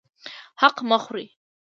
[0.61, 1.27] حق مه خورئ